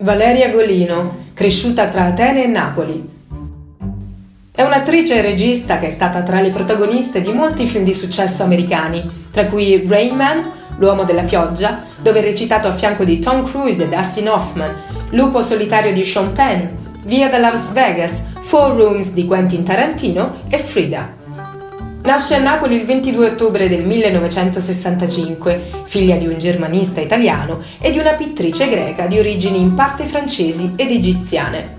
[0.00, 3.08] Valeria Golino, cresciuta tra Atene e Napoli.
[4.52, 8.42] È un'attrice e regista che è stata tra le protagoniste di molti film di successo
[8.42, 13.42] americani, tra cui Rain Man, L'uomo della pioggia, dove ha recitato a fianco di Tom
[13.46, 14.74] Cruise e Dustin Hoffman,
[15.12, 16.66] Lupo solitario di Sean Penn,
[17.04, 21.25] Via da Las Vegas, Four Rooms di Quentin Tarantino e Frida.
[22.06, 27.98] Nasce a Napoli il 22 ottobre del 1965, figlia di un germanista italiano e di
[27.98, 31.78] una pittrice greca di origini in parte francesi ed egiziane.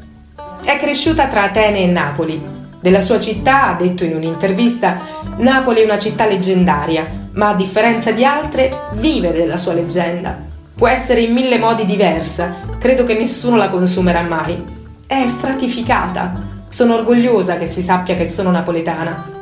[0.65, 2.43] È cresciuta tra Atene e Napoli.
[2.81, 4.97] Della sua città ha detto in un'intervista
[5.37, 10.37] Napoli è una città leggendaria, ma a differenza di altre vive della sua leggenda.
[10.75, 14.61] Può essere in mille modi diversa, credo che nessuno la consumerà mai.
[15.07, 16.33] È stratificata.
[16.67, 19.35] Sono orgogliosa che si sappia che sono napoletana.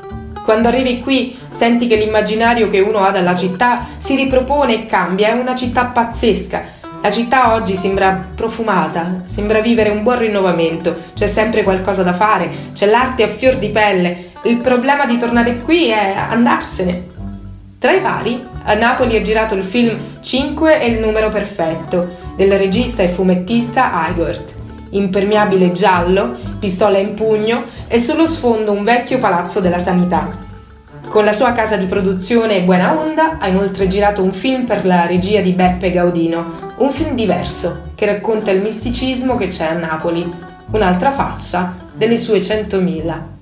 [0.45, 5.29] Quando arrivi qui senti che l'immaginario che uno ha dalla città si ripropone e cambia,
[5.29, 6.63] è una città pazzesca.
[7.01, 12.49] La città oggi sembra profumata, sembra vivere un buon rinnovamento, c'è sempre qualcosa da fare,
[12.73, 14.33] c'è l'arte a fior di pelle.
[14.43, 17.05] Il problema di tornare qui è andarsene.
[17.79, 22.55] Tra i vari, a Napoli è girato il film 5 è il numero perfetto del
[22.55, 24.54] regista e fumettista Igort.
[24.95, 30.43] Impermeabile giallo, pistola in pugno e sullo sfondo un vecchio palazzo della sanità.
[31.07, 35.05] Con la sua casa di produzione Buena Onda ha inoltre girato un film per la
[35.05, 40.29] regia di Beppe Gaudino, un film diverso che racconta il misticismo che c'è a Napoli,
[40.71, 43.34] un'altra faccia delle sue centomila.